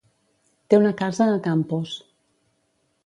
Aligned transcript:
Té 0.73 0.79
una 0.79 0.93
casa 1.03 1.27
a 1.33 1.37
Campos. 1.49 1.93